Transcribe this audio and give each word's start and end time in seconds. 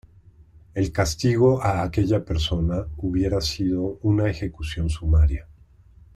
El 0.73 0.91
castigo 0.91 1.61
a 1.61 1.83
aquella 1.83 2.25
persona 2.25 2.87
hubiera 2.97 3.39
sido 3.39 3.99
una 4.01 4.31
ejecución 4.31 4.89
sumaria. 4.89 5.47